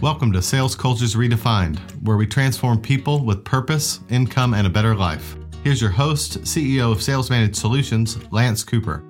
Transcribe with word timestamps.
Welcome 0.00 0.30
to 0.34 0.42
Sales 0.42 0.76
Cultures 0.76 1.16
Redefined, 1.16 1.80
where 2.04 2.16
we 2.16 2.24
transform 2.24 2.80
people 2.80 3.24
with 3.24 3.44
purpose, 3.44 3.98
income, 4.10 4.54
and 4.54 4.64
a 4.64 4.70
better 4.70 4.94
life. 4.94 5.34
Here's 5.64 5.80
your 5.80 5.90
host, 5.90 6.40
CEO 6.42 6.92
of 6.92 7.02
Sales 7.02 7.30
Managed 7.30 7.56
Solutions, 7.56 8.16
Lance 8.30 8.62
Cooper. 8.62 9.02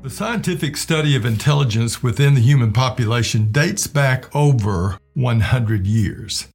The 0.00 0.08
scientific 0.08 0.78
study 0.78 1.14
of 1.14 1.26
intelligence 1.26 2.02
within 2.02 2.32
the 2.32 2.40
human 2.40 2.72
population 2.72 3.52
dates 3.52 3.86
back 3.86 4.34
over 4.34 4.98
100 5.12 5.86
years. 5.86 6.48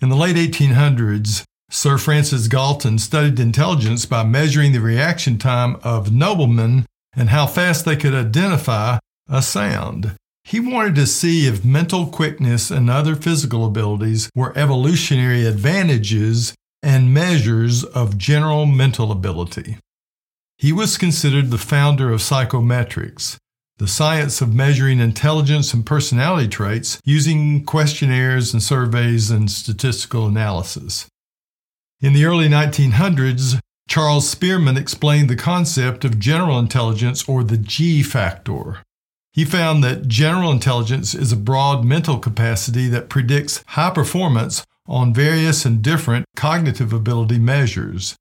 In 0.00 0.08
the 0.08 0.14
late 0.14 0.36
1800s, 0.36 1.42
Sir 1.72 1.98
Francis 1.98 2.46
Galton 2.46 3.00
studied 3.00 3.40
intelligence 3.40 4.06
by 4.06 4.22
measuring 4.22 4.70
the 4.70 4.80
reaction 4.80 5.38
time 5.38 5.74
of 5.82 6.12
noblemen 6.12 6.86
and 7.16 7.30
how 7.30 7.48
fast 7.48 7.84
they 7.84 7.96
could 7.96 8.14
identify 8.14 8.98
a 9.28 9.42
sound. 9.42 10.14
He 10.44 10.58
wanted 10.58 10.94
to 10.96 11.06
see 11.06 11.46
if 11.46 11.64
mental 11.64 12.06
quickness 12.06 12.70
and 12.70 12.90
other 12.90 13.14
physical 13.14 13.64
abilities 13.66 14.30
were 14.34 14.56
evolutionary 14.56 15.46
advantages 15.46 16.54
and 16.82 17.14
measures 17.14 17.84
of 17.84 18.18
general 18.18 18.66
mental 18.66 19.12
ability. 19.12 19.76
He 20.58 20.72
was 20.72 20.98
considered 20.98 21.50
the 21.50 21.58
founder 21.58 22.12
of 22.12 22.20
psychometrics, 22.20 23.36
the 23.78 23.88
science 23.88 24.40
of 24.40 24.54
measuring 24.54 25.00
intelligence 25.00 25.72
and 25.72 25.86
personality 25.86 26.48
traits 26.48 27.00
using 27.04 27.64
questionnaires 27.64 28.52
and 28.52 28.62
surveys 28.62 29.30
and 29.30 29.50
statistical 29.50 30.26
analysis. 30.26 31.06
In 32.00 32.12
the 32.12 32.24
early 32.24 32.48
1900s, 32.48 33.58
Charles 33.88 34.28
Spearman 34.28 34.76
explained 34.76 35.28
the 35.28 35.36
concept 35.36 36.04
of 36.04 36.18
general 36.18 36.58
intelligence 36.58 37.28
or 37.28 37.42
the 37.42 37.56
G 37.56 38.02
factor. 38.02 38.82
He 39.32 39.44
found 39.44 39.84
that 39.84 40.08
general 40.08 40.50
intelligence 40.50 41.14
is 41.14 41.32
a 41.32 41.36
broad 41.36 41.84
mental 41.84 42.18
capacity 42.18 42.88
that 42.88 43.08
predicts 43.08 43.62
high 43.68 43.90
performance 43.90 44.64
on 44.86 45.14
various 45.14 45.64
and 45.64 45.82
different 45.82 46.26
cognitive 46.34 46.92
ability 46.92 47.38
measures. 47.38 48.16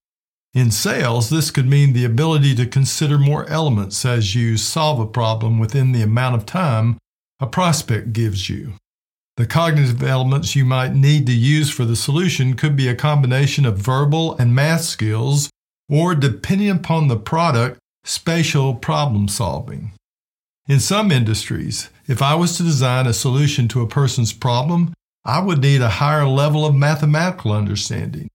In 0.53 0.72
sales, 0.72 1.30
this 1.30 1.52
could 1.52 1.67
mean 1.67 1.94
the 1.94 2.06
ability 2.06 2.56
to 2.56 2.66
consider 2.66 3.17
more 3.17 3.47
elements 3.50 4.06
as 4.06 4.36
you 4.36 4.58
solve 4.58 5.00
a 5.00 5.06
problem 5.06 5.59
within 5.59 5.92
the 5.92 6.02
amount 6.02 6.36
of 6.36 6.45
time 6.45 6.97
a 7.39 7.47
prospect 7.47 8.14
gives 8.14 8.50
you. 8.50 8.73
The 9.38 9.47
cognitive 9.47 10.03
elements 10.03 10.56
you 10.56 10.66
might 10.66 10.94
need 10.94 11.25
to 11.28 11.31
use 11.31 11.69
for 11.69 11.86
the 11.86 11.95
solution 11.95 12.56
could 12.56 12.75
be 12.75 12.88
a 12.88 12.95
combination 12.95 13.66
of 13.66 13.78
verbal 13.78 14.36
and 14.38 14.53
math 14.53 14.81
skills, 14.81 15.50
or 15.88 16.14
depending 16.14 16.69
upon 16.69 17.08
the 17.08 17.16
product, 17.16 17.80
spatial 18.03 18.75
problem 18.75 19.28
solving. 19.28 19.94
In 20.70 20.80
some 20.80 21.12
industries, 21.12 21.89
if 22.08 22.22
I 22.22 22.36
was 22.36 22.56
to 22.58 22.64
design 22.64 23.08
a 23.08 23.14
solution 23.14 23.67
to 23.70 23.81
a 23.81 23.88
person's 23.88 24.31
problem, 24.31 24.94
I 25.25 25.39
would 25.42 25.62
need 25.62 25.81
a 25.81 25.89
higher 25.89 26.28
level 26.28 26.64
of 26.64 26.75
mathematical 26.75 27.52
understanding. 27.52 28.30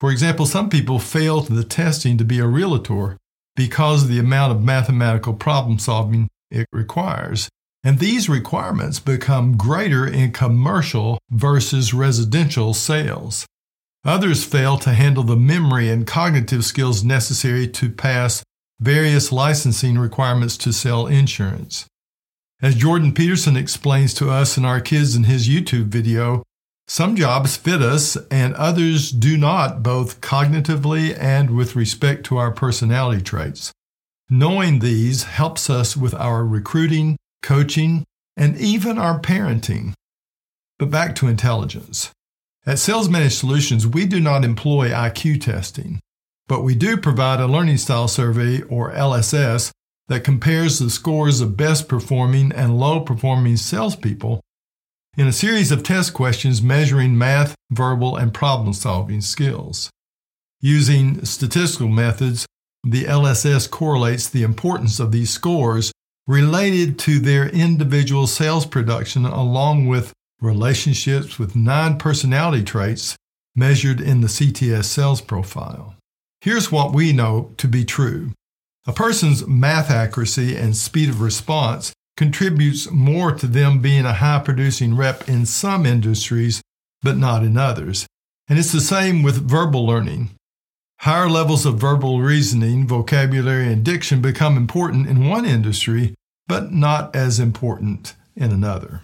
For 0.00 0.12
example, 0.12 0.46
some 0.46 0.70
people 0.70 1.00
fail 1.00 1.40
the 1.40 1.64
testing 1.64 2.18
to 2.18 2.24
be 2.24 2.38
a 2.38 2.46
realtor 2.46 3.18
because 3.56 4.04
of 4.04 4.10
the 4.10 4.20
amount 4.20 4.52
of 4.52 4.62
mathematical 4.62 5.34
problem 5.34 5.80
solving 5.80 6.28
it 6.52 6.68
requires. 6.70 7.48
And 7.82 7.98
these 7.98 8.28
requirements 8.28 9.00
become 9.00 9.56
greater 9.56 10.06
in 10.06 10.30
commercial 10.30 11.18
versus 11.32 11.92
residential 11.92 12.74
sales. 12.74 13.44
Others 14.04 14.44
fail 14.44 14.78
to 14.78 14.92
handle 14.92 15.24
the 15.24 15.34
memory 15.34 15.88
and 15.88 16.06
cognitive 16.06 16.64
skills 16.64 17.02
necessary 17.02 17.66
to 17.66 17.90
pass 17.90 18.44
various 18.82 19.30
licensing 19.30 19.96
requirements 19.96 20.56
to 20.56 20.72
sell 20.72 21.06
insurance. 21.06 21.86
As 22.60 22.74
Jordan 22.74 23.14
Peterson 23.14 23.56
explains 23.56 24.12
to 24.14 24.28
us 24.28 24.56
and 24.56 24.66
our 24.66 24.80
kids 24.80 25.14
in 25.14 25.24
his 25.24 25.48
YouTube 25.48 25.86
video, 25.86 26.42
some 26.88 27.14
jobs 27.14 27.56
fit 27.56 27.80
us 27.80 28.16
and 28.28 28.54
others 28.54 29.12
do 29.12 29.36
not, 29.38 29.84
both 29.84 30.20
cognitively 30.20 31.16
and 31.16 31.50
with 31.50 31.76
respect 31.76 32.26
to 32.26 32.38
our 32.38 32.50
personality 32.50 33.22
traits. 33.22 33.72
Knowing 34.28 34.80
these 34.80 35.24
helps 35.24 35.70
us 35.70 35.96
with 35.96 36.14
our 36.14 36.44
recruiting, 36.44 37.16
coaching, 37.42 38.04
and 38.36 38.56
even 38.56 38.98
our 38.98 39.20
parenting. 39.20 39.92
But 40.78 40.90
back 40.90 41.14
to 41.16 41.28
intelligence. 41.28 42.10
At 42.66 42.80
Sales 42.80 43.08
Managed 43.08 43.38
Solutions, 43.38 43.86
we 43.86 44.06
do 44.06 44.18
not 44.18 44.44
employ 44.44 44.90
IQ 44.90 45.40
testing 45.40 46.00
but 46.48 46.62
we 46.62 46.74
do 46.74 46.96
provide 46.96 47.40
a 47.40 47.46
learning 47.46 47.78
style 47.78 48.08
survey, 48.08 48.62
or 48.62 48.92
LSS, 48.92 49.70
that 50.08 50.24
compares 50.24 50.78
the 50.78 50.90
scores 50.90 51.40
of 51.40 51.56
best 51.56 51.88
performing 51.88 52.52
and 52.52 52.78
low 52.78 53.00
performing 53.00 53.56
salespeople 53.56 54.40
in 55.16 55.26
a 55.26 55.32
series 55.32 55.70
of 55.70 55.82
test 55.82 56.14
questions 56.14 56.62
measuring 56.62 57.16
math, 57.16 57.54
verbal, 57.70 58.16
and 58.16 58.32
problem 58.32 58.72
solving 58.72 59.20
skills. 59.20 59.90
Using 60.60 61.24
statistical 61.24 61.88
methods, 61.88 62.46
the 62.84 63.04
LSS 63.04 63.70
correlates 63.70 64.28
the 64.28 64.42
importance 64.42 64.98
of 64.98 65.12
these 65.12 65.30
scores 65.30 65.92
related 66.26 66.98
to 67.00 67.18
their 67.18 67.48
individual 67.48 68.26
sales 68.26 68.64
production 68.64 69.26
along 69.26 69.86
with 69.86 70.12
relationships 70.40 71.38
with 71.38 71.56
nine 71.56 71.98
personality 71.98 72.64
traits 72.64 73.16
measured 73.54 74.00
in 74.00 74.20
the 74.20 74.28
CTS 74.28 74.84
sales 74.84 75.20
profile. 75.20 75.94
Here's 76.42 76.72
what 76.72 76.92
we 76.92 77.12
know 77.12 77.52
to 77.58 77.68
be 77.68 77.84
true 77.84 78.32
a 78.84 78.92
person's 78.92 79.46
math 79.46 79.92
accuracy 79.92 80.56
and 80.56 80.76
speed 80.76 81.08
of 81.08 81.20
response 81.20 81.92
contributes 82.16 82.90
more 82.90 83.30
to 83.30 83.46
them 83.46 83.78
being 83.78 84.04
a 84.04 84.14
high 84.14 84.40
producing 84.40 84.96
rep 84.96 85.28
in 85.28 85.46
some 85.46 85.86
industries, 85.86 86.60
but 87.00 87.16
not 87.16 87.44
in 87.44 87.56
others. 87.56 88.08
And 88.48 88.58
it's 88.58 88.72
the 88.72 88.80
same 88.80 89.22
with 89.22 89.48
verbal 89.48 89.86
learning. 89.86 90.30
Higher 90.98 91.28
levels 91.28 91.64
of 91.64 91.78
verbal 91.78 92.20
reasoning, 92.20 92.88
vocabulary, 92.88 93.72
and 93.72 93.84
diction 93.84 94.20
become 94.20 94.56
important 94.56 95.06
in 95.06 95.28
one 95.28 95.44
industry, 95.44 96.12
but 96.48 96.72
not 96.72 97.14
as 97.14 97.38
important 97.38 98.16
in 98.34 98.50
another. 98.50 99.02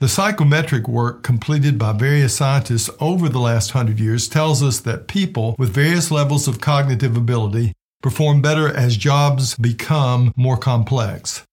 The 0.00 0.08
psychometric 0.08 0.88
work 0.88 1.22
completed 1.22 1.78
by 1.78 1.92
various 1.92 2.34
scientists 2.34 2.88
over 3.00 3.28
the 3.28 3.38
last 3.38 3.72
hundred 3.72 4.00
years 4.00 4.28
tells 4.28 4.62
us 4.62 4.80
that 4.80 5.08
people 5.08 5.54
with 5.58 5.74
various 5.74 6.10
levels 6.10 6.48
of 6.48 6.58
cognitive 6.58 7.18
ability 7.18 7.74
perform 8.00 8.40
better 8.40 8.74
as 8.74 8.96
jobs 8.96 9.54
become 9.56 10.32
more 10.34 10.56
complex. 10.56 11.44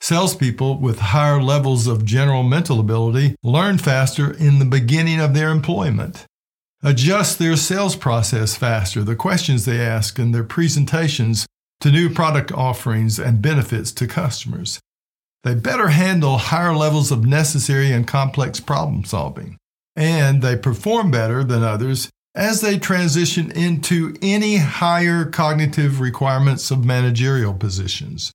Salespeople 0.00 0.78
with 0.78 1.00
higher 1.00 1.42
levels 1.42 1.88
of 1.88 2.04
general 2.04 2.44
mental 2.44 2.78
ability 2.78 3.34
learn 3.42 3.78
faster 3.78 4.30
in 4.30 4.60
the 4.60 4.64
beginning 4.64 5.18
of 5.18 5.34
their 5.34 5.50
employment, 5.50 6.24
adjust 6.84 7.40
their 7.40 7.56
sales 7.56 7.96
process 7.96 8.54
faster, 8.54 9.02
the 9.02 9.16
questions 9.16 9.64
they 9.64 9.80
ask, 9.80 10.20
and 10.20 10.32
their 10.32 10.44
presentations 10.44 11.48
to 11.80 11.90
new 11.90 12.08
product 12.08 12.52
offerings 12.52 13.18
and 13.18 13.42
benefits 13.42 13.90
to 13.90 14.06
customers. 14.06 14.78
They 15.44 15.54
better 15.54 15.88
handle 15.88 16.38
higher 16.38 16.74
levels 16.74 17.10
of 17.10 17.26
necessary 17.26 17.90
and 17.92 18.06
complex 18.06 18.60
problem 18.60 19.04
solving. 19.04 19.56
And 19.96 20.40
they 20.40 20.56
perform 20.56 21.10
better 21.10 21.42
than 21.44 21.62
others 21.62 22.08
as 22.34 22.60
they 22.60 22.78
transition 22.78 23.50
into 23.50 24.16
any 24.22 24.56
higher 24.56 25.24
cognitive 25.24 26.00
requirements 26.00 26.70
of 26.70 26.84
managerial 26.84 27.52
positions. 27.54 28.32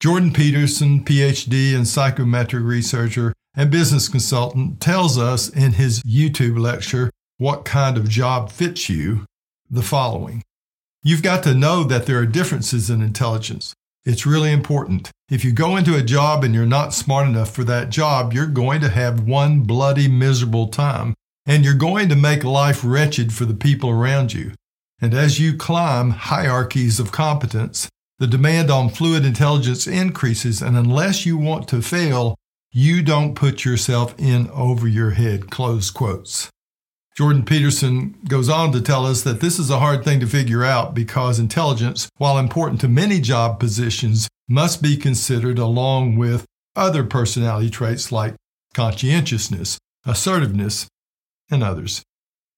Jordan 0.00 0.32
Peterson, 0.32 1.04
PhD 1.04 1.74
and 1.74 1.86
psychometric 1.86 2.64
researcher 2.64 3.32
and 3.54 3.70
business 3.70 4.08
consultant, 4.08 4.80
tells 4.80 5.16
us 5.16 5.48
in 5.48 5.72
his 5.72 6.02
YouTube 6.02 6.58
lecture, 6.58 7.10
What 7.38 7.64
Kind 7.64 7.96
of 7.96 8.08
Job 8.08 8.50
Fits 8.50 8.88
You, 8.88 9.24
the 9.70 9.82
following 9.82 10.42
You've 11.02 11.22
got 11.22 11.44
to 11.44 11.54
know 11.54 11.84
that 11.84 12.06
there 12.06 12.18
are 12.18 12.26
differences 12.26 12.90
in 12.90 13.00
intelligence. 13.00 13.74
It's 14.06 14.24
really 14.24 14.52
important. 14.52 15.10
If 15.28 15.44
you 15.44 15.50
go 15.50 15.76
into 15.76 15.96
a 15.96 16.02
job 16.02 16.44
and 16.44 16.54
you're 16.54 16.64
not 16.64 16.94
smart 16.94 17.26
enough 17.26 17.52
for 17.52 17.64
that 17.64 17.90
job, 17.90 18.32
you're 18.32 18.46
going 18.46 18.80
to 18.82 18.88
have 18.88 19.26
one 19.26 19.62
bloody, 19.62 20.06
miserable 20.06 20.68
time, 20.68 21.14
and 21.44 21.64
you're 21.64 21.74
going 21.74 22.08
to 22.10 22.16
make 22.16 22.44
life 22.44 22.82
wretched 22.84 23.32
for 23.32 23.46
the 23.46 23.54
people 23.54 23.90
around 23.90 24.32
you. 24.32 24.52
And 25.00 25.12
as 25.12 25.40
you 25.40 25.56
climb 25.56 26.10
hierarchies 26.10 27.00
of 27.00 27.10
competence, 27.10 27.88
the 28.20 28.28
demand 28.28 28.70
on 28.70 28.90
fluid 28.90 29.24
intelligence 29.24 29.88
increases, 29.88 30.62
and 30.62 30.76
unless 30.76 31.26
you 31.26 31.36
want 31.36 31.66
to 31.68 31.82
fail, 31.82 32.36
you 32.70 33.02
don't 33.02 33.34
put 33.34 33.64
yourself 33.64 34.14
in 34.18 34.48
over 34.50 34.86
your 34.86 35.10
head. 35.10 35.50
Close 35.50 35.90
quotes. 35.90 36.48
Jordan 37.16 37.46
Peterson 37.46 38.14
goes 38.28 38.50
on 38.50 38.72
to 38.72 38.80
tell 38.82 39.06
us 39.06 39.22
that 39.22 39.40
this 39.40 39.58
is 39.58 39.70
a 39.70 39.78
hard 39.78 40.04
thing 40.04 40.20
to 40.20 40.26
figure 40.26 40.62
out 40.62 40.92
because 40.92 41.38
intelligence, 41.38 42.10
while 42.18 42.36
important 42.36 42.78
to 42.82 42.88
many 42.88 43.20
job 43.20 43.58
positions, 43.58 44.28
must 44.48 44.82
be 44.82 44.98
considered 44.98 45.58
along 45.58 46.16
with 46.16 46.44
other 46.76 47.02
personality 47.04 47.70
traits 47.70 48.12
like 48.12 48.34
conscientiousness, 48.74 49.78
assertiveness, 50.04 50.88
and 51.50 51.62
others. 51.62 52.02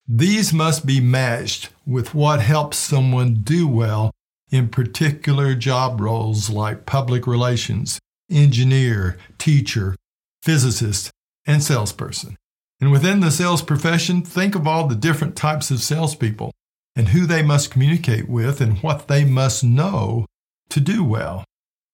These 0.09 0.53
must 0.53 0.85
be 0.85 1.01
matched 1.01 1.71
with 1.87 2.13
what 2.13 2.41
helps 2.41 2.79
someone 2.79 3.35
do 3.35 3.69
well 3.69 4.11
in 4.51 4.71
particular 4.71 5.55
job 5.55 6.01
roles 6.01 6.51
like 6.51 6.85
public 6.85 7.29
relations, 7.29 8.01
engineer, 8.29 9.19
teacher, 9.39 9.95
physicist, 10.43 11.13
and 11.47 11.63
salesperson. 11.63 12.37
And 12.81 12.93
within 12.93 13.21
the 13.21 13.31
sales 13.31 13.63
profession, 13.63 14.23
think 14.23 14.55
of 14.55 14.67
all 14.67 14.87
the 14.87 14.95
different 14.95 15.37
types 15.37 15.71
of 15.71 15.81
salespeople 15.81 16.53
and 16.95 17.09
who 17.09 17.27
they 17.27 17.43
must 17.43 17.71
communicate 17.71 18.29
with 18.29 18.61
and 18.61 18.79
what 18.79 19.09
they 19.09 19.25
must 19.25 19.65
know 19.65 20.27
to 20.71 20.81
do 20.81 21.03
well. 21.03 21.45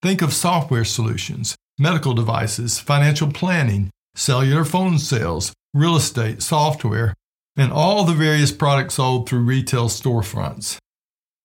Think 0.02 0.20
of 0.20 0.34
software 0.34 0.84
solutions, 0.84 1.56
medical 1.78 2.12
devices, 2.12 2.78
financial 2.78 3.30
planning, 3.32 3.90
cellular 4.14 4.64
phone 4.64 4.98
sales, 4.98 5.52
real 5.72 5.96
estate, 5.96 6.42
software, 6.42 7.14
and 7.56 7.72
all 7.72 8.04
the 8.04 8.12
various 8.12 8.52
products 8.52 8.94
sold 8.94 9.28
through 9.28 9.40
retail 9.40 9.88
storefronts. 9.88 10.78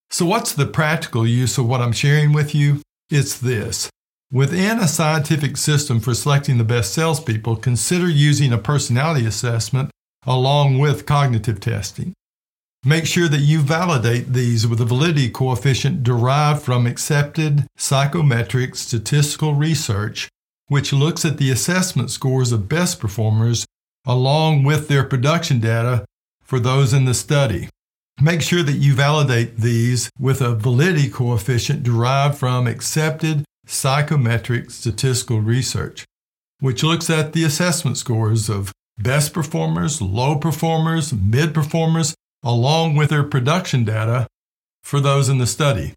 So, 0.09 0.25
what's 0.25 0.53
the 0.53 0.65
practical 0.65 1.27
use 1.27 1.57
of 1.57 1.67
what 1.67 1.81
I'm 1.81 1.91
sharing 1.91 2.33
with 2.33 2.55
you? 2.55 2.81
It's 3.09 3.37
this. 3.37 3.89
Within 4.31 4.77
a 4.77 4.87
scientific 4.87 5.57
system 5.57 5.99
for 5.99 6.13
selecting 6.13 6.59
the 6.59 6.63
best 6.63 6.93
salespeople, 6.93 7.55
consider 7.55 8.07
using 8.07 8.53
a 8.53 8.59
personality 8.59 9.25
assessment 9.25 9.89
along 10.27 10.77
with 10.77 11.07
cognitive 11.07 11.59
testing. 11.59 12.13
Make 12.85 13.07
sure 13.07 13.27
that 13.27 13.39
you 13.39 13.61
validate 13.61 14.33
these 14.33 14.67
with 14.67 14.79
a 14.81 14.85
validity 14.85 15.31
coefficient 15.31 16.03
derived 16.03 16.61
from 16.61 16.85
accepted 16.85 17.65
psychometric 17.75 18.75
statistical 18.75 19.55
research, 19.55 20.29
which 20.67 20.93
looks 20.93 21.25
at 21.25 21.39
the 21.39 21.49
assessment 21.49 22.11
scores 22.11 22.51
of 22.51 22.69
best 22.69 22.99
performers 22.99 23.65
along 24.05 24.63
with 24.63 24.87
their 24.89 25.03
production 25.03 25.59
data 25.59 26.05
for 26.43 26.59
those 26.59 26.93
in 26.93 27.05
the 27.05 27.15
study. 27.15 27.67
Make 28.21 28.43
sure 28.43 28.61
that 28.61 28.73
you 28.73 28.93
validate 28.93 29.57
these 29.57 30.11
with 30.19 30.39
a 30.39 30.53
validity 30.53 31.09
coefficient 31.09 31.81
derived 31.81 32.37
from 32.37 32.67
accepted 32.67 33.43
psychometric 33.69 34.71
statistical 34.71 35.41
research, 35.41 36.05
which 36.59 36.83
looks 36.83 37.09
at 37.09 37.33
the 37.33 37.43
assessment 37.43 37.97
scores 37.97 38.49
of 38.49 38.71
best 38.97 39.33
performers, 39.33 40.01
low 40.01 40.35
performers, 40.35 41.13
mid 41.13 41.53
performers, 41.53 42.15
along 42.43 42.95
with 42.95 43.09
their 43.09 43.23
production 43.23 43.85
data 43.85 44.27
for 44.83 44.99
those 44.99 45.29
in 45.29 45.37
the 45.37 45.47
study. 45.47 45.93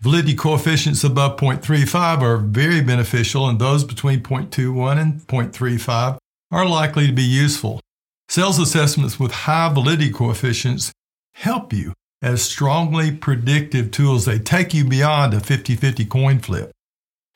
Validity 0.00 0.34
coefficients 0.34 1.02
above 1.02 1.36
0.35 1.38 2.22
are 2.22 2.36
very 2.36 2.80
beneficial, 2.80 3.48
and 3.48 3.58
those 3.58 3.82
between 3.82 4.20
0.21 4.20 4.96
and 4.96 5.26
0.35 5.26 6.18
are 6.52 6.66
likely 6.66 7.08
to 7.08 7.12
be 7.12 7.22
useful. 7.22 7.80
Sales 8.28 8.60
assessments 8.60 9.18
with 9.18 9.32
high 9.32 9.72
validity 9.72 10.12
coefficients 10.12 10.92
help 11.34 11.72
you 11.72 11.92
as 12.22 12.42
strongly 12.42 13.10
predictive 13.10 13.90
tools. 13.90 14.24
They 14.24 14.38
take 14.38 14.72
you 14.72 14.84
beyond 14.84 15.34
a 15.34 15.40
50 15.40 15.74
50 15.74 16.04
coin 16.04 16.38
flip, 16.38 16.70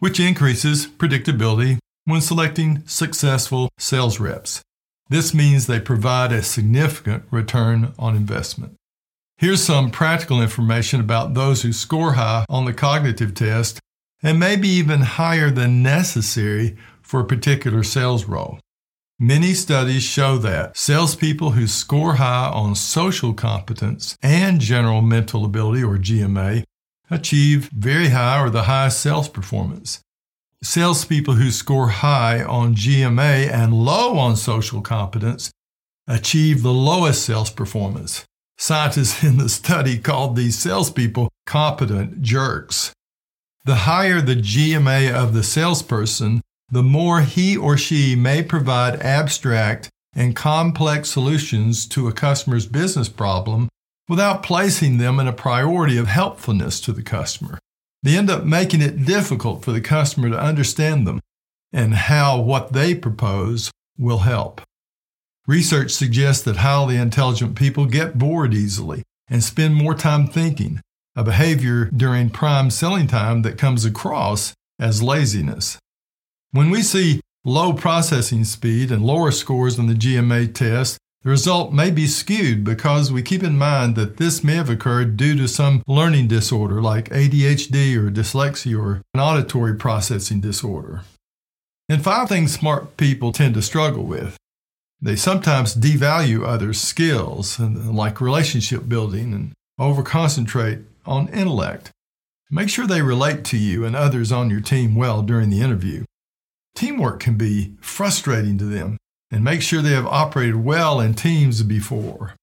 which 0.02 0.19
increases 0.19 0.88
predictability 0.88 1.78
when 2.06 2.20
selecting 2.20 2.82
successful 2.88 3.69
sales 3.78 4.19
reps. 4.19 4.60
This 5.08 5.32
means 5.32 5.69
they 5.69 5.78
provide 5.78 6.32
a 6.32 6.43
significant 6.43 7.22
return 7.31 7.93
on 8.00 8.16
investment. 8.16 8.75
Here's 9.37 9.62
some 9.62 9.93
practical 9.93 10.43
information 10.43 10.99
about 10.99 11.34
those 11.34 11.62
who 11.62 11.72
score 11.72 12.14
high 12.14 12.44
on 12.49 12.64
the 12.64 12.72
cognitive 12.72 13.32
test 13.32 13.78
and 14.25 14.40
maybe 14.40 14.66
even 14.66 15.02
higher 15.02 15.52
than 15.52 15.84
necessary 15.84 16.76
for 17.00 17.20
a 17.20 17.25
particular 17.25 17.84
sales 17.84 18.25
role. 18.25 18.58
Many 19.20 19.55
studies 19.55 20.02
show 20.02 20.37
that 20.38 20.76
salespeople 20.76 21.52
who 21.52 21.69
score 21.69 22.14
high 22.14 22.50
on 22.52 22.75
social 22.75 23.34
competence 23.34 24.16
and 24.20 24.60
general 24.60 25.00
mental 25.00 25.44
ability, 25.44 25.84
or 25.84 25.96
GMA, 25.96 26.64
achieve 27.12 27.68
very 27.72 28.08
high 28.08 28.42
or 28.42 28.50
the 28.50 28.64
highest 28.64 29.00
sales 29.00 29.28
performance. 29.28 30.00
Salespeople 30.62 31.34
who 31.34 31.50
score 31.50 31.88
high 31.88 32.42
on 32.42 32.74
GMA 32.74 33.50
and 33.50 33.74
low 33.74 34.16
on 34.16 34.36
social 34.36 34.80
competence 34.80 35.50
achieve 36.06 36.62
the 36.62 36.72
lowest 36.72 37.24
sales 37.24 37.50
performance. 37.50 38.24
Scientists 38.58 39.24
in 39.24 39.38
the 39.38 39.48
study 39.48 39.98
called 39.98 40.36
these 40.36 40.58
salespeople 40.58 41.28
competent 41.46 42.22
jerks. 42.22 42.92
The 43.64 43.74
higher 43.74 44.20
the 44.20 44.36
GMA 44.36 45.12
of 45.12 45.34
the 45.34 45.42
salesperson, 45.42 46.40
the 46.70 46.82
more 46.82 47.20
he 47.20 47.56
or 47.56 47.76
she 47.76 48.16
may 48.16 48.42
provide 48.42 49.00
abstract 49.00 49.88
and 50.14 50.34
complex 50.34 51.10
solutions 51.10 51.86
to 51.86 52.08
a 52.08 52.12
customer's 52.12 52.66
business 52.66 53.08
problem 53.08 53.68
without 54.12 54.42
placing 54.42 54.98
them 54.98 55.18
in 55.18 55.26
a 55.26 55.32
priority 55.32 55.96
of 55.96 56.06
helpfulness 56.06 56.82
to 56.82 56.92
the 56.92 57.02
customer. 57.02 57.58
They 58.02 58.14
end 58.14 58.28
up 58.28 58.44
making 58.44 58.82
it 58.82 59.06
difficult 59.06 59.64
for 59.64 59.72
the 59.72 59.80
customer 59.80 60.28
to 60.28 60.38
understand 60.38 61.06
them 61.06 61.22
and 61.72 61.94
how 61.94 62.38
what 62.38 62.74
they 62.74 62.94
propose 62.94 63.70
will 63.96 64.18
help. 64.18 64.60
Research 65.46 65.92
suggests 65.92 66.44
that 66.44 66.58
highly 66.58 66.98
intelligent 66.98 67.56
people 67.56 67.86
get 67.86 68.18
bored 68.18 68.52
easily 68.52 69.02
and 69.30 69.42
spend 69.42 69.76
more 69.76 69.94
time 69.94 70.26
thinking, 70.26 70.82
a 71.16 71.24
behavior 71.24 71.86
during 71.86 72.28
prime 72.28 72.68
selling 72.68 73.06
time 73.06 73.40
that 73.40 73.56
comes 73.56 73.86
across 73.86 74.52
as 74.78 75.02
laziness. 75.02 75.78
When 76.50 76.68
we 76.68 76.82
see 76.82 77.22
low 77.46 77.72
processing 77.72 78.44
speed 78.44 78.92
and 78.92 79.06
lower 79.06 79.30
scores 79.30 79.78
on 79.78 79.86
the 79.86 79.94
GMA 79.94 80.52
test, 80.52 80.98
the 81.22 81.30
result 81.30 81.72
may 81.72 81.90
be 81.90 82.06
skewed 82.06 82.64
because 82.64 83.12
we 83.12 83.22
keep 83.22 83.44
in 83.44 83.56
mind 83.56 83.94
that 83.94 84.16
this 84.16 84.42
may 84.42 84.54
have 84.54 84.69
occurred 84.69 85.16
due 85.16 85.36
to 85.36 85.46
some 85.46 85.82
learning 85.86 86.26
disorder 86.26 86.82
like 86.82 87.10
ADHD 87.10 87.96
or 87.96 88.10
dyslexia 88.10 88.78
or 88.78 89.02
an 89.14 89.20
auditory 89.20 89.76
processing 89.76 90.40
disorder. 90.40 91.02
And 91.88 92.02
five 92.02 92.28
things 92.28 92.52
smart 92.52 92.96
people 92.96 93.30
tend 93.30 93.54
to 93.54 93.62
struggle 93.62 94.04
with. 94.04 94.36
They 95.00 95.16
sometimes 95.16 95.74
devalue 95.74 96.46
others' 96.46 96.80
skills, 96.80 97.58
uh, 97.60 97.69
like 97.69 98.20
relationship 98.20 98.88
building, 98.88 99.32
and 99.32 99.52
overconcentrate 99.80 100.84
on 101.04 101.28
intellect. 101.28 101.90
Make 102.50 102.69
sure 102.69 102.86
they 102.86 103.02
relate 103.02 103.44
to 103.46 103.56
you 103.56 103.84
and 103.84 103.96
others 103.96 104.30
on 104.30 104.50
your 104.50 104.60
team 104.60 104.94
well 104.94 105.22
during 105.22 105.50
the 105.50 105.60
interview. 105.60 106.04
Teamwork 106.74 107.20
can 107.20 107.36
be 107.36 107.74
frustrating 107.80 108.58
to 108.58 108.64
them, 108.64 108.96
and 109.32 109.43
make 109.43 109.62
sure 109.62 109.81
they 109.82 109.93
have 109.93 110.06
operated 110.06 110.56
well 110.56 111.00
in 111.00 111.14
teams 111.14 111.62
before. 111.62 112.34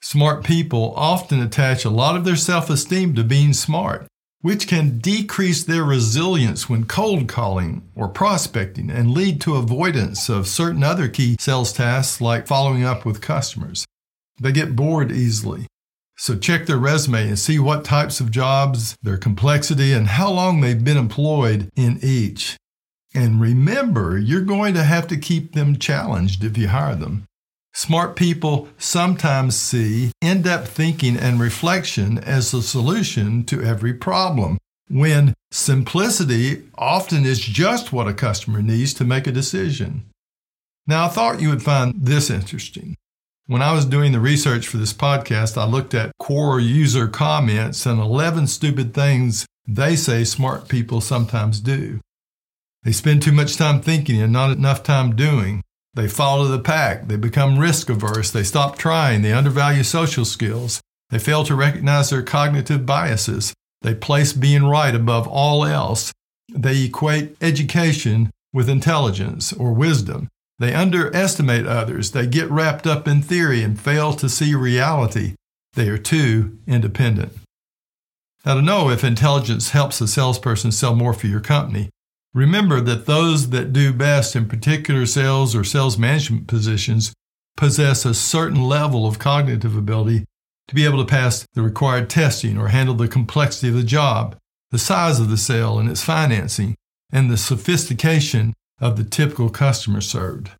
Smart 0.00 0.44
people 0.44 0.94
often 0.96 1.42
attach 1.42 1.84
a 1.84 1.90
lot 1.90 2.16
of 2.16 2.24
their 2.24 2.36
self 2.36 2.70
esteem 2.70 3.14
to 3.16 3.24
being 3.24 3.52
smart, 3.52 4.06
which 4.40 4.66
can 4.66 4.98
decrease 4.98 5.62
their 5.62 5.84
resilience 5.84 6.70
when 6.70 6.86
cold 6.86 7.28
calling 7.28 7.86
or 7.94 8.08
prospecting 8.08 8.90
and 8.90 9.10
lead 9.10 9.40
to 9.42 9.56
avoidance 9.56 10.30
of 10.30 10.46
certain 10.46 10.82
other 10.82 11.08
key 11.08 11.36
sales 11.38 11.72
tasks 11.72 12.20
like 12.20 12.46
following 12.46 12.84
up 12.84 13.04
with 13.04 13.20
customers. 13.20 13.84
They 14.40 14.52
get 14.52 14.76
bored 14.76 15.12
easily. 15.12 15.66
So 16.16 16.36
check 16.36 16.66
their 16.66 16.78
resume 16.78 17.28
and 17.28 17.38
see 17.38 17.58
what 17.58 17.84
types 17.84 18.20
of 18.20 18.30
jobs, 18.30 18.96
their 19.02 19.18
complexity, 19.18 19.92
and 19.92 20.06
how 20.06 20.30
long 20.30 20.60
they've 20.60 20.84
been 20.84 20.96
employed 20.96 21.70
in 21.76 21.98
each. 22.02 22.56
And 23.14 23.40
remember, 23.40 24.18
you're 24.18 24.40
going 24.40 24.74
to 24.74 24.84
have 24.84 25.08
to 25.08 25.16
keep 25.16 25.52
them 25.52 25.76
challenged 25.76 26.44
if 26.44 26.56
you 26.56 26.68
hire 26.68 26.94
them. 26.94 27.24
Smart 27.72 28.16
people 28.16 28.68
sometimes 28.78 29.56
see 29.56 30.12
in 30.20 30.42
depth 30.42 30.70
thinking 30.70 31.16
and 31.16 31.40
reflection 31.40 32.18
as 32.18 32.50
the 32.50 32.62
solution 32.62 33.44
to 33.44 33.62
every 33.62 33.94
problem, 33.94 34.58
when 34.88 35.34
simplicity 35.52 36.64
often 36.76 37.24
is 37.24 37.38
just 37.38 37.92
what 37.92 38.08
a 38.08 38.14
customer 38.14 38.60
needs 38.60 38.92
to 38.94 39.04
make 39.04 39.26
a 39.26 39.32
decision. 39.32 40.04
Now, 40.86 41.06
I 41.06 41.08
thought 41.08 41.40
you 41.40 41.48
would 41.50 41.62
find 41.62 41.94
this 41.96 42.30
interesting. 42.30 42.96
When 43.46 43.62
I 43.62 43.72
was 43.72 43.84
doing 43.84 44.12
the 44.12 44.20
research 44.20 44.66
for 44.66 44.76
this 44.76 44.92
podcast, 44.92 45.56
I 45.56 45.64
looked 45.64 45.94
at 45.94 46.12
Quora 46.20 46.64
user 46.66 47.08
comments 47.08 47.86
and 47.86 48.00
11 48.00 48.46
stupid 48.48 48.94
things 48.94 49.46
they 49.66 49.94
say 49.94 50.24
smart 50.24 50.68
people 50.68 51.00
sometimes 51.00 51.60
do. 51.60 52.00
They 52.82 52.92
spend 52.92 53.22
too 53.22 53.32
much 53.32 53.56
time 53.56 53.80
thinking 53.80 54.22
and 54.22 54.32
not 54.32 54.56
enough 54.56 54.82
time 54.82 55.14
doing. 55.14 55.62
They 55.94 56.08
follow 56.08 56.44
the 56.44 56.58
pack. 56.58 57.08
They 57.08 57.16
become 57.16 57.58
risk 57.58 57.90
averse. 57.90 58.30
They 58.30 58.44
stop 58.44 58.78
trying. 58.78 59.22
They 59.22 59.32
undervalue 59.32 59.82
social 59.82 60.24
skills. 60.24 60.80
They 61.10 61.18
fail 61.18 61.44
to 61.44 61.54
recognize 61.54 62.10
their 62.10 62.22
cognitive 62.22 62.86
biases. 62.86 63.52
They 63.82 63.94
place 63.94 64.32
being 64.32 64.64
right 64.64 64.94
above 64.94 65.26
all 65.26 65.64
else. 65.64 66.12
They 66.52 66.84
equate 66.84 67.36
education 67.40 68.30
with 68.52 68.68
intelligence 68.68 69.52
or 69.52 69.72
wisdom. 69.72 70.28
They 70.58 70.74
underestimate 70.74 71.66
others. 71.66 72.10
They 72.12 72.26
get 72.26 72.50
wrapped 72.50 72.86
up 72.86 73.08
in 73.08 73.22
theory 73.22 73.62
and 73.62 73.80
fail 73.80 74.12
to 74.14 74.28
see 74.28 74.54
reality. 74.54 75.34
They 75.74 75.88
are 75.88 75.98
too 75.98 76.58
independent. 76.66 77.32
Now, 78.44 78.54
to 78.54 78.62
know 78.62 78.90
if 78.90 79.04
intelligence 79.04 79.70
helps 79.70 80.00
a 80.00 80.08
salesperson 80.08 80.72
sell 80.72 80.94
more 80.94 81.12
for 81.12 81.26
your 81.26 81.40
company, 81.40 81.90
Remember 82.32 82.80
that 82.80 83.06
those 83.06 83.50
that 83.50 83.72
do 83.72 83.92
best 83.92 84.36
in 84.36 84.46
particular 84.46 85.04
sales 85.04 85.56
or 85.56 85.64
sales 85.64 85.98
management 85.98 86.46
positions 86.46 87.12
possess 87.56 88.04
a 88.04 88.14
certain 88.14 88.62
level 88.62 89.06
of 89.06 89.18
cognitive 89.18 89.76
ability 89.76 90.24
to 90.68 90.74
be 90.74 90.84
able 90.84 90.98
to 90.98 91.10
pass 91.10 91.44
the 91.54 91.62
required 91.62 92.08
testing 92.08 92.56
or 92.56 92.68
handle 92.68 92.94
the 92.94 93.08
complexity 93.08 93.68
of 93.68 93.74
the 93.74 93.82
job, 93.82 94.36
the 94.70 94.78
size 94.78 95.18
of 95.18 95.28
the 95.28 95.36
sale 95.36 95.78
and 95.78 95.90
its 95.90 96.04
financing, 96.04 96.76
and 97.12 97.28
the 97.28 97.36
sophistication 97.36 98.54
of 98.80 98.96
the 98.96 99.02
typical 99.02 99.50
customer 99.50 100.00
served. 100.00 100.50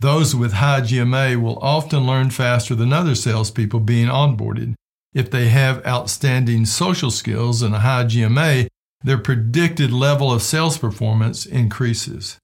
Those 0.00 0.34
with 0.34 0.54
high 0.54 0.80
GMA 0.80 1.40
will 1.40 1.58
often 1.58 2.06
learn 2.06 2.30
faster 2.30 2.74
than 2.74 2.92
other 2.92 3.14
salespeople 3.14 3.80
being 3.80 4.08
onboarded. 4.08 4.74
If 5.12 5.30
they 5.30 5.48
have 5.50 5.86
outstanding 5.86 6.64
social 6.64 7.10
skills 7.10 7.62
and 7.62 7.74
a 7.74 7.80
high 7.80 8.04
GMA, 8.04 8.68
their 9.04 9.18
predicted 9.18 9.92
level 9.92 10.32
of 10.32 10.42
sales 10.42 10.78
performance 10.78 11.46
increases. 11.46 12.38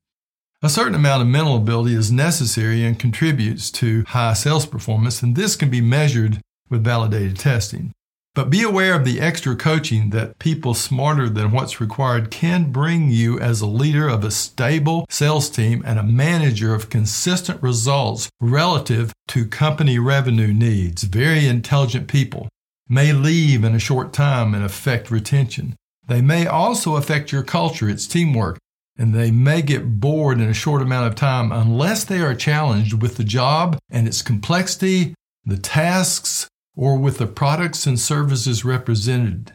A 0.62 0.68
certain 0.68 0.94
amount 0.94 1.22
of 1.22 1.28
mental 1.28 1.56
ability 1.56 1.94
is 1.94 2.12
necessary 2.12 2.84
and 2.84 2.98
contributes 2.98 3.70
to 3.72 4.04
high 4.08 4.34
sales 4.34 4.66
performance, 4.66 5.22
and 5.22 5.34
this 5.34 5.56
can 5.56 5.70
be 5.70 5.80
measured 5.80 6.38
with 6.68 6.84
validated 6.84 7.38
testing. 7.38 7.92
But 8.34 8.50
be 8.50 8.62
aware 8.62 8.94
of 8.94 9.04
the 9.04 9.20
extra 9.20 9.56
coaching 9.56 10.10
that 10.10 10.38
people 10.38 10.74
smarter 10.74 11.28
than 11.28 11.50
what's 11.50 11.80
required 11.80 12.30
can 12.30 12.70
bring 12.70 13.10
you 13.10 13.40
as 13.40 13.60
a 13.60 13.66
leader 13.66 14.06
of 14.06 14.22
a 14.22 14.30
stable 14.30 15.06
sales 15.08 15.50
team 15.50 15.82
and 15.84 15.98
a 15.98 16.04
manager 16.04 16.74
of 16.74 16.90
consistent 16.90 17.60
results 17.60 18.28
relative 18.40 19.12
to 19.28 19.46
company 19.46 19.98
revenue 19.98 20.52
needs. 20.52 21.04
Very 21.04 21.46
intelligent 21.46 22.06
people 22.06 22.48
may 22.88 23.12
leave 23.12 23.64
in 23.64 23.74
a 23.74 23.80
short 23.80 24.12
time 24.12 24.54
and 24.54 24.62
affect 24.62 25.10
retention. 25.10 25.74
They 26.10 26.20
may 26.20 26.44
also 26.44 26.96
affect 26.96 27.30
your 27.30 27.44
culture, 27.44 27.88
its 27.88 28.08
teamwork, 28.08 28.58
and 28.98 29.14
they 29.14 29.30
may 29.30 29.62
get 29.62 30.00
bored 30.00 30.40
in 30.40 30.48
a 30.48 30.52
short 30.52 30.82
amount 30.82 31.06
of 31.06 31.14
time 31.14 31.52
unless 31.52 32.02
they 32.02 32.18
are 32.18 32.34
challenged 32.34 33.00
with 33.00 33.16
the 33.16 33.22
job 33.22 33.78
and 33.88 34.08
its 34.08 34.20
complexity, 34.20 35.14
the 35.44 35.56
tasks, 35.56 36.48
or 36.74 36.98
with 36.98 37.18
the 37.18 37.28
products 37.28 37.86
and 37.86 38.00
services 38.00 38.64
represented. 38.64 39.52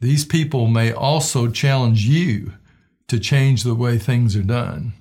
These 0.00 0.24
people 0.24 0.66
may 0.66 0.92
also 0.92 1.48
challenge 1.48 2.06
you 2.06 2.54
to 3.06 3.20
change 3.20 3.62
the 3.62 3.76
way 3.76 3.98
things 3.98 4.34
are 4.34 4.42
done. 4.42 4.94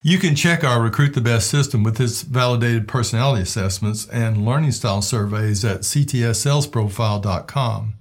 You 0.00 0.18
can 0.18 0.34
check 0.34 0.64
our 0.64 0.80
Recruit 0.80 1.12
the 1.12 1.20
Best 1.20 1.50
system 1.50 1.82
with 1.82 2.00
its 2.00 2.22
validated 2.22 2.88
personality 2.88 3.42
assessments 3.42 4.08
and 4.08 4.46
learning 4.46 4.72
style 4.72 5.02
surveys 5.02 5.62
at 5.62 5.80
ctssalesprofile.com. 5.80 7.94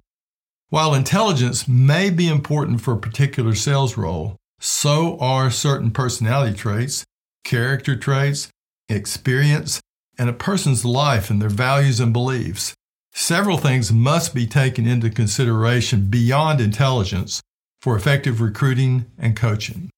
While 0.73 0.95
intelligence 0.95 1.67
may 1.67 2.09
be 2.09 2.27
important 2.27 2.81
for 2.81 2.95
a 2.95 2.99
particular 2.99 3.53
sales 3.53 3.95
role, 3.95 4.37
so 4.59 5.19
are 5.19 5.51
certain 5.51 5.91
personality 5.91 6.57
traits, 6.57 7.05
character 7.43 7.95
traits, 7.95 8.49
experience, 8.89 9.81
and 10.17 10.31
a 10.31 10.33
person's 10.33 10.83
life 10.83 11.29
and 11.29 11.39
their 11.39 11.47
values 11.47 11.99
and 11.99 12.11
beliefs. 12.11 12.73
Several 13.13 13.57
things 13.57 13.93
must 13.93 14.33
be 14.33 14.47
taken 14.47 14.87
into 14.87 15.11
consideration 15.11 16.09
beyond 16.09 16.59
intelligence 16.59 17.43
for 17.79 17.95
effective 17.95 18.41
recruiting 18.41 19.05
and 19.19 19.35
coaching. 19.35 19.91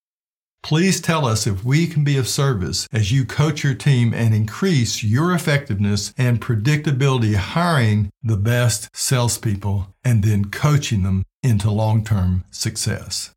Please 0.66 1.00
tell 1.00 1.28
us 1.28 1.46
if 1.46 1.64
we 1.64 1.86
can 1.86 2.04
be 2.04 2.18
of 2.18 2.28
service 2.28 2.88
as 2.92 3.12
you 3.12 3.24
coach 3.24 3.64
your 3.64 3.76
team 3.76 4.16
and 4.16 4.34
increase 4.34 5.04
your 5.04 5.32
effectiveness 5.32 6.12
and 6.18 6.42
predictability 6.42 7.36
hiring 7.36 8.10
the 8.24 8.36
best 8.36 8.90
salespeople 8.92 9.94
and 10.04 10.24
then 10.24 10.46
coaching 10.46 11.04
them 11.04 11.24
into 11.44 11.70
long 11.70 12.04
term 12.04 12.46
success. 12.50 13.30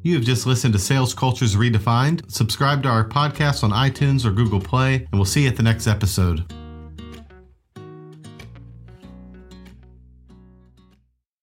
You 0.00 0.14
have 0.14 0.24
just 0.24 0.46
listened 0.46 0.72
to 0.72 0.80
Sales 0.80 1.12
Cultures 1.12 1.54
Redefined. 1.54 2.30
Subscribe 2.30 2.82
to 2.84 2.88
our 2.88 3.06
podcast 3.06 3.62
on 3.62 3.72
iTunes 3.72 4.24
or 4.24 4.30
Google 4.30 4.60
Play, 4.60 4.94
and 4.94 5.08
we'll 5.12 5.26
see 5.26 5.42
you 5.42 5.50
at 5.50 5.56
the 5.56 5.62
next 5.62 5.86
episode. 5.86 6.50